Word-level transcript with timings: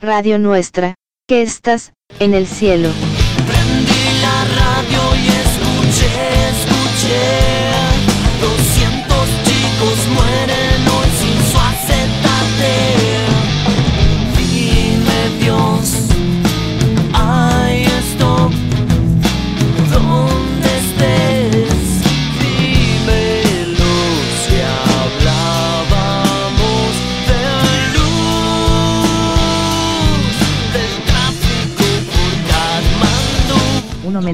Radio 0.00 0.38
Nuestra, 0.38 0.94
que 1.26 1.42
estás, 1.42 1.92
en 2.20 2.32
el 2.32 2.46
cielo. 2.46 2.88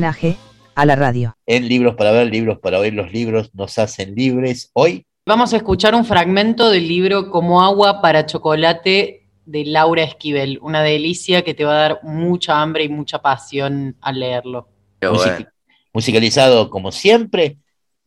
Homenaje 0.05 0.37
a 0.75 0.85
la 0.85 0.97
radio. 0.97 1.35
En 1.47 1.67
Libros 1.69 1.95
para 1.95 2.11
ver, 2.13 2.31
libros 2.31 2.59
para 2.59 2.79
oír, 2.79 2.93
los 2.93 3.11
libros 3.13 3.51
nos 3.55 3.79
hacen 3.79 4.15
libres. 4.15 4.71
Hoy, 4.75 5.07
Vamos 5.27 5.55
a 5.55 5.57
escuchar 5.57 5.95
un 5.95 6.05
fragmento 6.05 6.69
del 6.69 6.87
libro 6.87 7.31
Como 7.31 7.63
agua 7.63 8.03
para 8.03 8.27
chocolate 8.27 9.27
de 9.47 9.65
Laura 9.65 10.03
Esquivel, 10.03 10.59
una 10.61 10.83
delicia 10.83 11.43
que 11.43 11.55
te 11.55 11.65
va 11.65 11.73
a 11.77 11.89
dar 11.89 12.01
mucha 12.03 12.61
hambre 12.61 12.85
y 12.85 12.91
mucha 12.91 13.21
pasión 13.23 13.97
al 14.03 14.21
leerlo. 14.21 14.69
music- 15.01 15.49
musicalizado 15.95 16.69
como 16.69 16.93
siempre, 16.93 17.57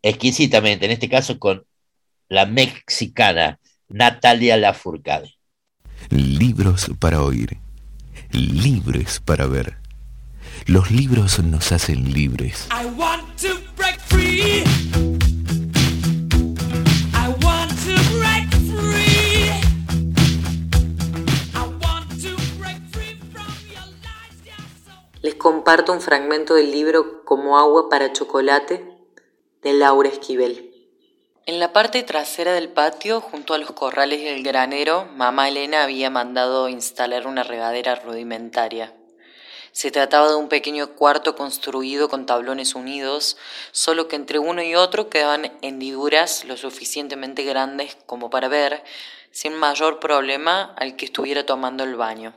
exquisitamente, 0.04 0.86
en 0.86 0.92
este 0.92 1.10
caso 1.10 1.40
con 1.40 1.66
la 2.30 2.46
mexicana 2.46 3.60
Natalia 3.88 4.56
Lafourcade. 4.58 5.34
Libros 6.12 6.92
para 7.00 7.24
oír. 7.24 7.58
Libres 8.32 9.20
para 9.26 9.48
ver. 9.48 9.78
Los 10.68 10.92
libros 10.92 11.40
nos 11.40 11.72
hacen 11.72 12.12
libres. 12.12 12.68
I 12.72 12.88
want 13.00 13.24
to 13.40 13.58
break 13.78 13.98
free. 14.02 14.66
I 17.14 17.30
want 17.42 17.72
to 17.86 17.96
break 18.20 18.54
free. 18.76 19.50
I 21.56 21.64
want 21.82 22.10
to 22.22 22.36
break 22.60 22.82
free 22.92 23.18
from 23.32 23.48
your 23.72 23.86
lies, 24.04 24.44
yeah, 24.44 24.58
so 24.86 24.92
Les 25.22 25.36
comparto 25.36 25.94
un 25.94 26.02
fragmento 26.02 26.56
del 26.56 26.70
libro 26.70 27.24
Como 27.24 27.58
agua 27.58 27.88
para 27.90 28.12
chocolate 28.12 28.84
de 29.64 29.72
Laura 29.72 30.10
Esquivel. 30.10 30.70
En 31.46 31.62
la 31.62 31.72
parte 31.72 32.04
trasera 32.04 32.52
del 32.52 32.68
patio, 32.68 33.22
junto 33.22 33.54
a 33.54 33.58
los 33.58 33.72
corrales 33.72 34.22
del 34.22 34.44
granero, 34.44 35.08
mamá 35.16 35.48
Elena 35.48 35.84
había 35.84 36.10
mandado 36.10 36.68
instalar 36.68 37.26
una 37.26 37.44
regadera 37.44 37.96
rudimentaria. 37.96 38.97
Se 39.78 39.92
trataba 39.92 40.30
de 40.30 40.36
un 40.36 40.50
pequeño 40.50 40.96
cuarto 40.96 41.36
construido 41.36 42.10
con 42.10 42.26
tablones 42.26 42.74
unidos, 42.74 43.38
solo 43.72 44.08
que 44.08 44.16
entre 44.16 44.40
uno 44.40 44.64
y 44.64 44.74
otro 44.74 45.08
quedaban 45.08 45.56
hendiduras 45.62 46.46
lo 46.46 46.58
suficientemente 46.58 47.44
grandes 47.44 47.96
como 48.08 48.32
para 48.32 48.48
ver, 48.48 48.84
sin 49.30 49.54
mayor 49.54 50.00
problema, 50.00 50.74
al 50.80 50.96
que 50.96 51.06
estuviera 51.06 51.46
tomando 51.46 51.84
el 51.84 51.96
baño. 51.96 52.34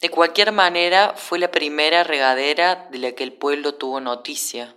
De 0.00 0.08
cualquier 0.08 0.52
manera, 0.52 1.12
fue 1.14 1.38
la 1.38 1.50
primera 1.50 2.04
regadera 2.04 2.88
de 2.90 3.00
la 3.00 3.12
que 3.12 3.24
el 3.24 3.34
pueblo 3.34 3.74
tuvo 3.74 4.00
noticia. 4.00 4.74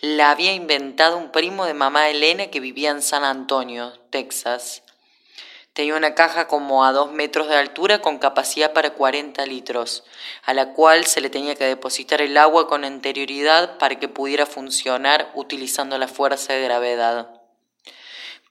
La 0.00 0.30
había 0.30 0.52
inventado 0.52 1.16
un 1.16 1.32
primo 1.32 1.66
de 1.66 1.74
mamá 1.74 2.10
Elena 2.10 2.46
que 2.46 2.60
vivía 2.60 2.90
en 2.90 3.02
San 3.02 3.24
Antonio, 3.24 3.98
Texas. 4.10 4.84
Tenía 5.72 5.94
una 5.94 6.16
caja 6.16 6.48
como 6.48 6.84
a 6.84 6.92
dos 6.92 7.12
metros 7.12 7.48
de 7.48 7.56
altura 7.56 8.00
con 8.00 8.18
capacidad 8.18 8.72
para 8.72 8.90
40 8.90 9.46
litros, 9.46 10.02
a 10.44 10.52
la 10.52 10.72
cual 10.72 11.06
se 11.06 11.20
le 11.20 11.30
tenía 11.30 11.54
que 11.54 11.64
depositar 11.64 12.20
el 12.20 12.36
agua 12.36 12.66
con 12.66 12.84
anterioridad 12.84 13.78
para 13.78 13.98
que 13.98 14.08
pudiera 14.08 14.46
funcionar 14.46 15.30
utilizando 15.34 15.96
la 15.96 16.08
fuerza 16.08 16.54
de 16.54 16.62
gravedad. 16.62 17.40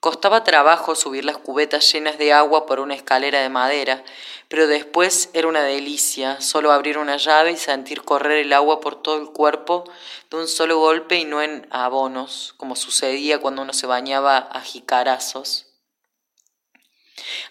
Costaba 0.00 0.44
trabajo 0.44 0.94
subir 0.94 1.26
las 1.26 1.36
cubetas 1.36 1.92
llenas 1.92 2.16
de 2.16 2.32
agua 2.32 2.64
por 2.64 2.80
una 2.80 2.94
escalera 2.94 3.42
de 3.42 3.50
madera, 3.50 4.02
pero 4.48 4.66
después 4.66 5.28
era 5.34 5.46
una 5.46 5.62
delicia, 5.62 6.40
solo 6.40 6.72
abrir 6.72 6.96
una 6.96 7.18
llave 7.18 7.52
y 7.52 7.58
sentir 7.58 8.00
correr 8.00 8.38
el 8.38 8.54
agua 8.54 8.80
por 8.80 9.02
todo 9.02 9.20
el 9.20 9.28
cuerpo 9.28 9.84
de 10.30 10.38
un 10.38 10.48
solo 10.48 10.78
golpe 10.78 11.16
y 11.16 11.26
no 11.26 11.42
en 11.42 11.66
abonos, 11.70 12.54
como 12.56 12.76
sucedía 12.76 13.40
cuando 13.42 13.60
uno 13.60 13.74
se 13.74 13.86
bañaba 13.86 14.38
a 14.38 14.62
jicarazos. 14.62 15.69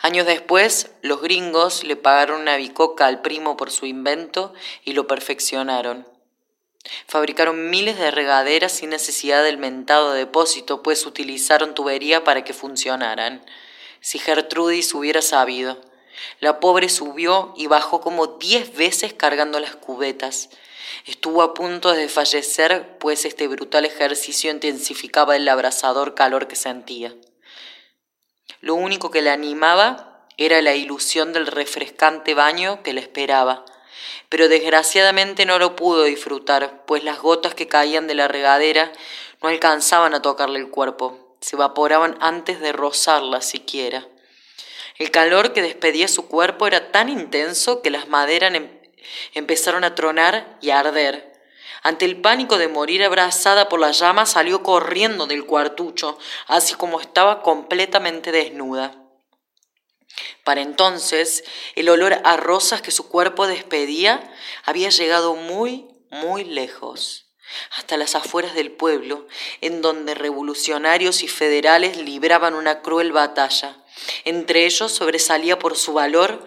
Años 0.02 0.26
después, 0.26 0.92
los 1.02 1.22
gringos 1.22 1.84
le 1.84 1.96
pagaron 1.96 2.42
una 2.42 2.58
bicoca 2.58 3.06
al 3.06 3.22
primo 3.22 3.58
por 3.58 3.72
su 3.72 3.86
invento 3.86 4.54
y 4.84 4.94
lo 4.94 5.08
perfeccionaron. 5.08 6.08
Fabricaron 7.08 7.70
miles 7.70 7.98
de 8.00 8.12
regaderas 8.12 8.72
sin 8.72 8.92
necesidad 8.92 9.44
del 9.44 9.58
mentado 9.58 10.14
depósito, 10.14 10.82
pues 10.82 11.06
utilizaron 11.06 11.76
tubería 11.76 12.24
para 12.24 12.44
que 12.44 12.54
funcionaran. 12.54 13.44
Si 14.02 14.20
Gertrudis 14.20 14.94
hubiera 14.94 15.22
sabido. 15.22 15.82
La 16.40 16.60
pobre 16.60 16.90
subió 16.90 17.54
y 17.56 17.68
bajó 17.68 18.02
como 18.02 18.28
diez 18.28 18.76
veces 18.76 19.14
cargando 19.14 19.60
las 19.60 19.76
cubetas. 19.76 20.50
Estuvo 21.06 21.42
a 21.42 21.54
punto 21.54 21.94
de 21.94 22.10
fallecer, 22.10 22.98
pues 23.00 23.26
este 23.26 23.48
brutal 23.48 23.86
ejercicio 23.86 24.52
intensificaba 24.52 25.36
el 25.36 25.48
abrasador 25.48 26.16
calor 26.16 26.48
que 26.48 26.56
sentía. 26.56 27.14
Lo 28.62 28.76
único 28.76 29.10
que 29.10 29.22
le 29.22 29.30
animaba 29.30 30.26
era 30.38 30.62
la 30.62 30.76
ilusión 30.76 31.34
del 31.34 31.48
refrescante 31.48 32.34
baño 32.34 32.84
que 32.84 32.94
le 32.94 33.02
esperaba, 33.02 33.66
pero 34.30 34.48
desgraciadamente 34.48 35.46
no 35.46 35.60
lo 35.60 35.76
pudo 35.76 36.04
disfrutar, 36.04 36.84
pues 36.86 37.04
las 37.04 37.20
gotas 37.20 37.56
que 37.56 37.68
caían 37.68 38.08
de 38.08 38.16
la 38.16 38.28
regadera 38.28 38.92
no 39.42 39.50
alcanzaban 39.50 40.14
a 40.14 40.22
tocarle 40.22 40.60
el 40.60 40.70
cuerpo, 40.70 41.36
se 41.40 41.56
evaporaban 41.56 42.18
antes 42.20 42.60
de 42.60 42.72
rozarla 42.72 43.42
siquiera. 43.42 44.06
El 44.98 45.12
calor 45.12 45.54
que 45.54 45.62
despedía 45.62 46.10
su 46.10 46.28
cuerpo 46.28 46.68
era 46.68 46.92
tan 46.92 47.08
intenso 47.08 47.82
que 47.82 47.90
las 47.90 48.10
maderas 48.10 48.54
em- 48.54 48.70
empezaron 49.34 49.86
a 49.86 49.96
tronar 49.96 50.58
y 50.62 50.72
a 50.72 50.80
arder. 50.80 51.29
Ante 51.82 52.06
el 52.06 52.22
pánico 52.22 52.58
de 52.58 52.68
morir 52.68 53.04
abrazada 53.04 53.70
por 53.70 53.80
las 53.80 54.00
llamas, 54.00 54.32
salió 54.32 54.64
corriendo 54.64 55.28
del 55.28 55.46
cuartucho, 55.46 56.18
así 56.48 56.76
como 56.76 57.00
estaba 57.00 57.42
completamente 57.42 58.32
desnuda. 58.32 58.96
Para 60.44 60.62
entonces, 60.62 61.44
el 61.76 61.90
olor 61.90 62.20
a 62.24 62.38
rosas 62.38 62.82
que 62.82 62.92
su 62.92 63.08
cuerpo 63.08 63.48
despedía 63.48 64.34
había 64.66 64.90
llegado 64.90 65.36
muy, 65.36 65.88
muy 66.10 66.44
lejos, 66.44 67.28
hasta 67.72 67.98
las 67.98 68.16
afueras 68.16 68.54
del 68.54 68.72
pueblo, 68.72 69.28
en 69.62 69.82
donde 69.82 70.16
revolucionarios 70.16 71.24
y 71.24 71.28
federales 71.28 71.98
libraban 71.98 72.54
una 72.54 72.82
cruel 72.82 73.12
batalla. 73.12 73.78
Entre 74.26 74.66
ellos 74.66 74.92
sobresalía 74.92 75.60
por 75.60 75.78
su 75.78 75.94
valor 75.94 76.46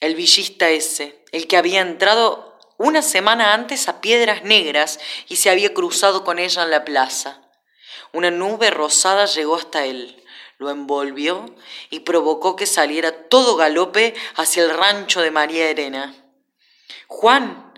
el 0.00 0.14
villista 0.14 0.70
ese, 0.70 1.24
el 1.30 1.46
que 1.46 1.56
había 1.56 1.80
entrado 1.80 2.51
una 2.82 3.00
semana 3.00 3.54
antes 3.54 3.88
a 3.88 4.00
Piedras 4.00 4.42
Negras 4.42 4.98
y 5.28 5.36
se 5.36 5.50
había 5.50 5.72
cruzado 5.72 6.24
con 6.24 6.40
ella 6.40 6.64
en 6.64 6.70
la 6.72 6.84
plaza. 6.84 7.40
Una 8.12 8.32
nube 8.32 8.72
rosada 8.72 9.26
llegó 9.26 9.54
hasta 9.54 9.84
él, 9.84 10.20
lo 10.58 10.68
envolvió 10.68 11.46
y 11.90 12.00
provocó 12.00 12.56
que 12.56 12.66
saliera 12.66 13.28
todo 13.28 13.54
galope 13.54 14.14
hacia 14.34 14.64
el 14.64 14.70
rancho 14.70 15.20
de 15.20 15.30
María 15.30 15.70
Elena. 15.70 16.12
Juan, 17.06 17.72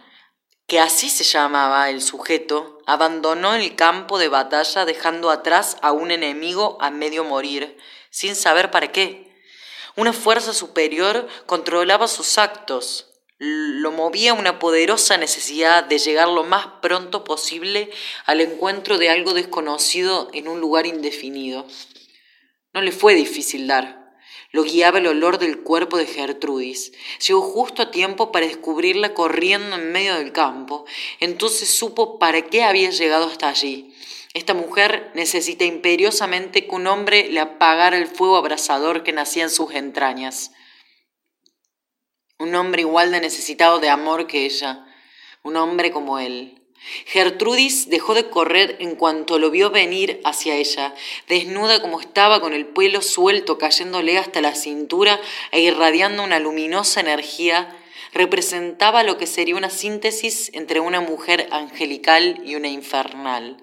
que 0.67 0.81
así 0.81 1.11
se 1.11 1.25
llamaba 1.25 1.91
el 1.91 2.01
sujeto, 2.01 2.79
abandonó 2.87 3.55
el 3.55 3.77
campo 3.77 4.19
de 4.19 4.29
batalla 4.29 4.87
dejando 4.87 5.31
atrás 5.31 5.77
a 5.83 5.93
un 5.93 6.13
enemigo 6.13 6.79
a 6.81 6.89
medio 6.89 7.25
morir, 7.25 7.77
sin 8.09 8.35
saber 8.35 8.71
para 8.71 8.91
qué. 8.91 9.31
Una 9.97 10.15
fuerza 10.15 10.55
superior 10.55 11.29
controlaba 11.45 12.09
sus 12.09 12.39
actos, 12.39 13.14
lo 13.39 13.91
movía 13.91 14.33
una 14.33 14.59
poderosa 14.59 15.19
necesidad 15.19 15.85
de 15.85 15.99
llegar 15.99 16.29
lo 16.29 16.45
más 16.45 16.67
pronto 16.81 17.25
posible 17.25 17.91
al 18.27 18.41
encuentro 18.41 18.97
de 18.97 19.11
algo 19.11 19.35
desconocido 19.35 20.31
en 20.33 20.47
un 20.47 20.61
lugar 20.61 20.87
indefinido. 20.87 21.67
No 22.73 22.81
le 22.81 22.93
fue 22.93 23.15
difícil 23.15 23.67
dar. 23.67 24.05
Lo 24.53 24.63
guiaba 24.63 24.99
el 24.99 25.09
olor 25.09 25.39
del 25.39 25.63
cuerpo 25.63 25.97
de 25.97 26.07
Gertrudis. 26.07 26.93
Llegó 27.27 27.41
justo 27.43 27.83
a 27.83 27.91
tiempo 27.91 28.31
para 28.31 28.47
descubrirla 28.47 29.13
corriendo 29.13 29.75
en 29.75 29.91
medio 29.91 30.15
del 30.15 30.31
campo. 30.31 30.85
Entonces 31.19 31.69
supo 31.77 32.21
para 32.21 32.43
qué 32.43 32.63
había 32.63 32.91
llegado 32.91 33.27
hasta 33.27 33.49
allí. 33.49 33.93
Esta 34.33 34.55
mujer 34.55 35.11
necesita 35.15 35.65
imperiosamente 35.65 36.67
que 36.67 36.75
un 36.75 36.87
hombre 36.87 37.29
le 37.31 37.41
apagara 37.41 37.97
el 37.97 38.07
fuego 38.07 38.37
abrasador 38.37 39.03
que 39.03 39.13
nacía 39.13 39.43
en 39.43 39.51
sus 39.51 39.75
entrañas. 39.75 40.53
Un 42.45 42.55
hombre 42.57 42.83
igual 42.83 43.11
de 43.11 43.23
necesitado 43.23 43.79
de 43.79 43.89
amor 43.89 44.27
que 44.27 44.45
ella. 44.45 44.85
Un 45.43 45.57
hombre 45.57 45.91
como 45.91 46.19
él. 46.19 46.61
Gertrudis 47.07 47.89
dejó 47.89 48.13
de 48.13 48.29
correr 48.29 48.77
en 48.81 48.97
cuanto 48.97 49.39
lo 49.39 49.51
vio 49.51 49.71
venir 49.71 50.21
hacia 50.25 50.55
ella, 50.55 50.95
desnuda 51.27 51.81
como 51.81 52.03
estaba, 52.03 52.43
con 52.43 52.53
el 52.53 52.67
pelo 52.67 53.01
suelto 53.01 53.57
cayéndole 53.57 54.19
hasta 54.19 54.43
la 54.43 54.55
cintura 54.55 55.19
e 55.53 55.63
irradiando 55.63 56.23
una 56.23 56.39
luminosa 56.39 57.01
energía, 57.01 57.75
representaba 58.13 59.05
lo 59.05 59.17
que 59.17 59.27
sería 59.27 59.57
una 59.57 59.71
síntesis 59.71 60.51
entre 60.53 60.81
una 60.81 61.01
mujer 61.01 61.49
angelical 61.51 62.43
y 62.45 62.57
una 62.57 62.69
infernal. 62.69 63.57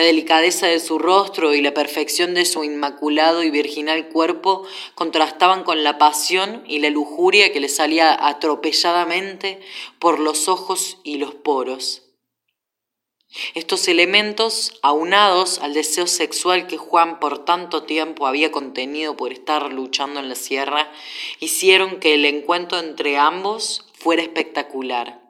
La 0.00 0.06
delicadeza 0.06 0.66
de 0.66 0.80
su 0.80 0.98
rostro 0.98 1.52
y 1.52 1.60
la 1.60 1.74
perfección 1.74 2.32
de 2.32 2.46
su 2.46 2.64
inmaculado 2.64 3.42
y 3.42 3.50
virginal 3.50 4.08
cuerpo 4.08 4.66
contrastaban 4.94 5.62
con 5.62 5.84
la 5.84 5.98
pasión 5.98 6.64
y 6.66 6.78
la 6.78 6.88
lujuria 6.88 7.52
que 7.52 7.60
le 7.60 7.68
salía 7.68 8.16
atropelladamente 8.26 9.60
por 9.98 10.18
los 10.18 10.48
ojos 10.48 10.96
y 11.04 11.18
los 11.18 11.34
poros. 11.34 12.04
Estos 13.54 13.88
elementos, 13.88 14.72
aunados 14.80 15.58
al 15.58 15.74
deseo 15.74 16.06
sexual 16.06 16.66
que 16.66 16.78
Juan 16.78 17.20
por 17.20 17.44
tanto 17.44 17.82
tiempo 17.82 18.26
había 18.26 18.50
contenido 18.50 19.18
por 19.18 19.34
estar 19.34 19.70
luchando 19.70 20.18
en 20.18 20.30
la 20.30 20.34
sierra, 20.34 20.90
hicieron 21.40 22.00
que 22.00 22.14
el 22.14 22.24
encuentro 22.24 22.78
entre 22.78 23.18
ambos 23.18 23.84
fuera 23.92 24.22
espectacular. 24.22 25.20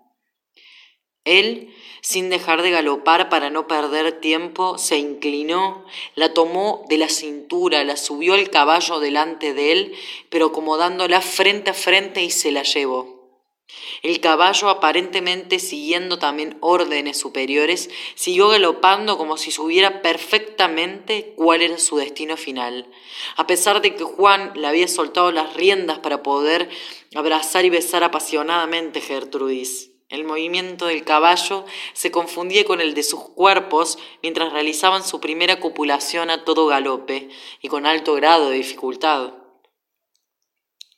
Él, 1.24 1.74
sin 2.02 2.30
dejar 2.30 2.62
de 2.62 2.70
galopar 2.70 3.28
para 3.28 3.50
no 3.50 3.66
perder 3.66 4.20
tiempo, 4.20 4.78
se 4.78 4.98
inclinó, 4.98 5.84
la 6.14 6.34
tomó 6.34 6.84
de 6.88 6.98
la 6.98 7.08
cintura, 7.08 7.84
la 7.84 7.96
subió 7.96 8.34
al 8.34 8.50
caballo 8.50 9.00
delante 9.00 9.54
de 9.54 9.72
él, 9.72 9.94
pero 10.28 10.46
acomodándola 10.46 11.20
frente 11.20 11.70
a 11.70 11.74
frente 11.74 12.22
y 12.22 12.30
se 12.30 12.52
la 12.52 12.62
llevó. 12.62 13.20
El 14.02 14.20
caballo, 14.20 14.68
aparentemente 14.68 15.58
siguiendo 15.58 16.18
también 16.18 16.56
órdenes 16.60 17.18
superiores, 17.18 17.90
siguió 18.14 18.48
galopando 18.48 19.18
como 19.18 19.36
si 19.36 19.50
supiera 19.50 20.02
perfectamente 20.02 21.34
cuál 21.36 21.62
era 21.62 21.78
su 21.78 21.96
destino 21.96 22.36
final. 22.36 22.88
A 23.36 23.46
pesar 23.46 23.82
de 23.82 23.94
que 23.94 24.04
Juan 24.04 24.52
le 24.54 24.66
había 24.66 24.88
soltado 24.88 25.30
las 25.32 25.54
riendas 25.54 25.98
para 25.98 26.22
poder 26.22 26.68
abrazar 27.14 27.64
y 27.64 27.70
besar 27.70 28.02
apasionadamente 28.02 29.00
Gertrudis. 29.00 29.89
El 30.10 30.24
movimiento 30.24 30.86
del 30.86 31.04
caballo 31.04 31.64
se 31.92 32.10
confundía 32.10 32.64
con 32.64 32.80
el 32.80 32.94
de 32.94 33.04
sus 33.04 33.20
cuerpos 33.20 33.96
mientras 34.22 34.52
realizaban 34.52 35.04
su 35.04 35.20
primera 35.20 35.60
copulación 35.60 36.30
a 36.30 36.44
todo 36.44 36.66
galope 36.66 37.28
y 37.62 37.68
con 37.68 37.86
alto 37.86 38.14
grado 38.14 38.50
de 38.50 38.56
dificultad. 38.56 39.34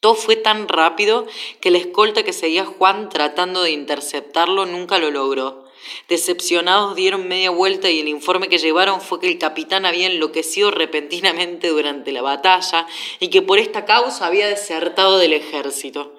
Todo 0.00 0.14
fue 0.14 0.36
tan 0.36 0.66
rápido 0.66 1.26
que 1.60 1.70
la 1.70 1.76
escolta 1.76 2.22
que 2.22 2.32
seguía 2.32 2.64
Juan 2.64 3.10
tratando 3.10 3.62
de 3.62 3.72
interceptarlo 3.72 4.64
nunca 4.64 4.98
lo 4.98 5.10
logró. 5.10 5.66
Decepcionados 6.08 6.96
dieron 6.96 7.28
media 7.28 7.50
vuelta 7.50 7.90
y 7.90 8.00
el 8.00 8.08
informe 8.08 8.48
que 8.48 8.56
llevaron 8.56 9.02
fue 9.02 9.20
que 9.20 9.30
el 9.30 9.38
capitán 9.38 9.84
había 9.84 10.06
enloquecido 10.06 10.70
repentinamente 10.70 11.68
durante 11.68 12.12
la 12.12 12.22
batalla 12.22 12.86
y 13.20 13.28
que 13.28 13.42
por 13.42 13.58
esta 13.58 13.84
causa 13.84 14.26
había 14.26 14.48
desertado 14.48 15.18
del 15.18 15.34
ejército. 15.34 16.14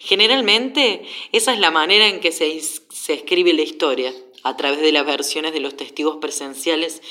Generalmente 0.00 1.06
esa 1.32 1.52
es 1.52 1.60
la 1.60 1.70
manera 1.70 2.08
en 2.08 2.20
que 2.20 2.32
se, 2.32 2.60
se 2.60 3.12
escribe 3.12 3.52
la 3.52 3.62
historia, 3.62 4.14
a 4.42 4.56
través 4.56 4.80
de 4.80 4.92
las 4.92 5.06
versiones 5.06 5.52
de 5.52 5.60
los 5.60 5.76
testigos 5.76 6.18
presenciales 6.20 7.02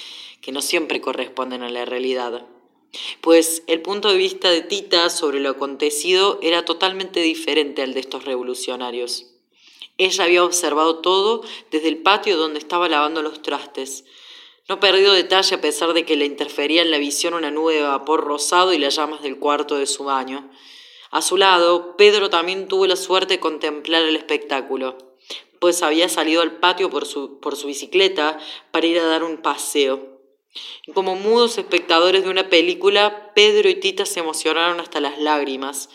que 0.41 0.51
no 0.51 0.61
siempre 0.61 1.01
corresponden 1.01 1.63
a 1.63 1.69
la 1.69 1.85
realidad 1.85 2.47
pues 3.21 3.63
el 3.67 3.81
punto 3.81 4.09
de 4.09 4.17
vista 4.17 4.49
de 4.49 4.61
Tita 4.61 5.09
sobre 5.09 5.39
lo 5.39 5.49
acontecido 5.49 6.39
era 6.41 6.65
totalmente 6.65 7.21
diferente 7.21 7.81
al 7.81 7.93
de 7.93 7.99
estos 7.99 8.25
revolucionarios. 8.25 9.27
Ella 9.97 10.23
había 10.23 10.43
observado 10.43 10.99
todo 10.99 11.43
desde 11.71 11.87
el 11.87 11.97
patio 11.97 12.37
donde 12.37 12.59
estaba 12.59 12.89
lavando 12.89 13.21
los 13.21 13.41
trastes. 13.41 14.05
No 14.69 14.79
perdió 14.79 15.11
detalle 15.11 15.55
a 15.55 15.61
pesar 15.61 15.93
de 15.93 16.05
que 16.05 16.15
le 16.15 16.25
interfería 16.25 16.81
en 16.81 16.91
la 16.91 16.97
visión 16.97 17.33
una 17.33 17.51
nube 17.51 17.75
de 17.75 17.81
vapor 17.81 18.23
rosado 18.23 18.73
y 18.73 18.77
las 18.77 18.95
llamas 18.95 19.21
del 19.21 19.37
cuarto 19.37 19.77
de 19.77 19.87
su 19.87 20.05
baño. 20.05 20.49
A 21.13 21.21
su 21.21 21.37
lado, 21.37 21.95
Pedro 21.95 22.31
también 22.31 22.67
tuvo 22.67 22.87
la 22.87 22.95
suerte 22.95 23.35
de 23.35 23.39
contemplar 23.39 24.01
el 24.01 24.15
espectáculo, 24.15 24.97
pues 25.59 25.83
había 25.83 26.09
salido 26.09 26.41
al 26.41 26.53
patio 26.53 26.89
por 26.89 27.05
su, 27.05 27.39
por 27.39 27.55
su 27.55 27.67
bicicleta 27.67 28.39
para 28.71 28.87
ir 28.87 28.97
a 28.97 29.05
dar 29.05 29.23
un 29.23 29.37
paseo. 29.37 30.19
Como 30.95 31.15
mudos 31.15 31.59
espectadores 31.59 32.23
de 32.23 32.31
una 32.31 32.49
película, 32.49 33.31
Pedro 33.35 33.69
y 33.69 33.75
Tita 33.75 34.07
se 34.07 34.21
emocionaron 34.21 34.79
hasta 34.79 35.01
las 35.01 35.19
lágrimas 35.19 35.89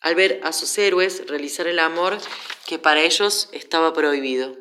al 0.00 0.14
ver 0.14 0.40
a 0.42 0.52
sus 0.54 0.78
héroes 0.78 1.26
realizar 1.26 1.66
el 1.66 1.78
amor 1.78 2.16
que 2.66 2.78
para 2.78 3.02
ellos 3.02 3.50
estaba 3.52 3.92
prohibido. 3.92 4.56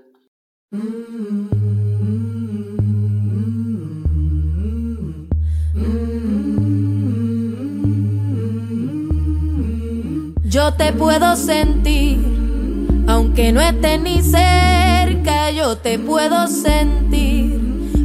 Yo 10.54 10.72
te 10.72 10.94
puedo 10.94 11.36
sentir, 11.36 12.20
aunque 13.08 13.52
no 13.52 13.60
esté 13.60 13.98
ni 13.98 14.22
cerca, 14.22 15.50
yo 15.50 15.78
te 15.78 15.98
puedo 15.98 16.46
sentir 16.48 17.44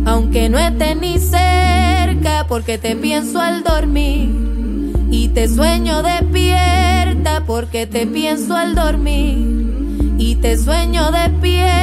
aunque 0.08 0.48
no 0.48 0.58
esté 0.58 0.94
ni 0.94 1.18
cerca, 1.18 2.46
porque 2.48 2.78
te 2.78 2.96
pienso 2.96 3.38
al 3.38 3.62
dormir. 3.62 4.30
Y 5.10 5.28
te 5.28 5.48
sueño 5.48 6.02
despierta, 6.02 7.42
porque 7.46 7.86
te 7.86 8.06
pienso 8.06 8.56
al 8.56 8.74
dormir. 8.74 10.16
Y 10.16 10.36
te 10.36 10.56
sueño 10.56 11.10
despierta. 11.10 11.77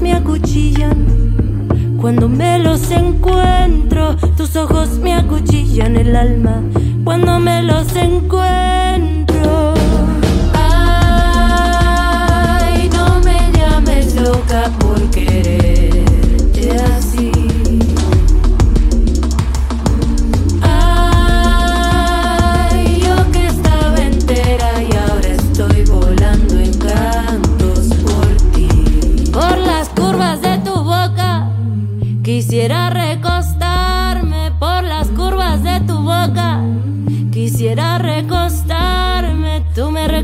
Me 0.00 0.12
acuchillan. 0.14 1.98
Cuando 2.00 2.28
me 2.28 2.58
los 2.58 2.90
encuentro, 2.90 4.16
tus 4.36 4.56
ojos 4.56 4.98
me 4.98 5.12
acuchillan 5.14 5.96
el 5.96 6.16
alma. 6.16 6.62
Cuando 7.04 7.38
me 7.38 7.62
los 7.62 7.94
encuentro. 7.94 9.74
Ay, 10.54 11.70
no 12.92 13.20
me 13.20 13.52
llames 13.58 14.16
loca 14.16 14.70
por 14.78 14.98
quererte 15.10 15.51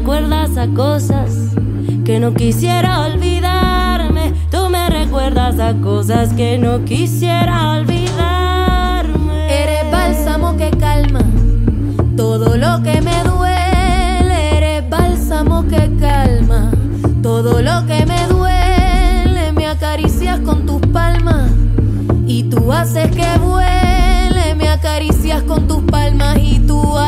recuerdas 0.09 0.57
a 0.57 0.67
cosas 0.69 1.31
que 2.07 2.19
no 2.19 2.33
quisiera 2.33 3.03
olvidarme. 3.03 4.33
Tú 4.51 4.71
me 4.71 4.89
recuerdas 4.89 5.61
a 5.61 5.75
cosas 5.83 6.33
que 6.33 6.57
no 6.57 6.83
quisiera 6.87 7.73
olvidarme. 7.73 9.63
Eres 9.63 9.93
bálsamo 9.93 10.57
que 10.57 10.71
calma 10.71 11.21
todo 12.17 12.57
lo 12.57 12.83
que 12.83 13.03
me 13.03 13.23
duele. 13.23 14.57
Eres 14.57 14.89
bálsamo 14.89 15.69
que 15.69 15.95
calma 16.01 16.71
todo 17.23 17.61
lo 17.61 17.85
que 17.85 18.07
me 18.07 18.27
duele. 18.29 19.53
Me 19.53 19.67
acaricias 19.67 20.41
con 20.41 20.65
tus 20.65 20.81
palmas 20.87 21.51
y 22.27 22.45
tú 22.45 22.73
haces 22.73 23.11
que 23.11 23.39
vuele. 23.41 24.55
Me 24.57 24.71
acaricias 24.71 25.43
con 25.43 25.69
tus 25.69 25.83
palmas 25.83 26.39
y 26.41 26.61
tú 26.61 26.97
haces 26.97 27.08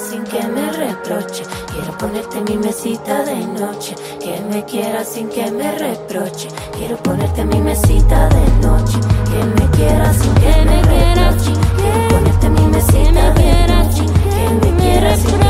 sin 0.00 0.24
que 0.24 0.42
me 0.48 0.72
reproche. 0.72 1.44
Quiero 1.72 1.96
ponerte 1.98 2.40
mi 2.40 2.56
mesita 2.56 3.22
de 3.24 3.36
noche. 3.46 3.94
Que 4.20 4.40
me 4.50 4.64
quieras 4.64 5.08
sin 5.08 5.28
que 5.28 5.50
me 5.50 5.72
reproche. 5.72 6.48
Quiero 6.72 6.96
ponerte 6.98 7.44
mi 7.44 7.60
mesita 7.60 8.28
de 8.28 8.66
noche. 8.66 8.98
Que 9.30 9.44
me 9.44 9.70
quieras 9.70 10.16
sin 10.16 10.34
que, 10.34 10.64
me, 10.64 10.82
reproche. 10.82 11.52
Quiero 11.76 12.08
ponerte 12.08 12.50
mi 12.50 12.66
mesita 12.68 13.30
de 13.32 13.66
noche. 13.68 14.04
Que 14.04 14.66
me 14.66 14.76
quieras 14.76 15.18
sin 15.20 15.30
que 15.30 15.36
me 15.36 15.40
reproche. 15.40 15.45